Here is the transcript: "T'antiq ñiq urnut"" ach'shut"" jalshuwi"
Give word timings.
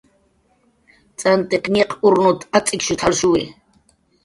"T'antiq 1.19 1.63
ñiq 1.75 1.91
urnut"" 2.07 2.39
ach'shut"" 2.59 2.99
jalshuwi" 3.07 3.43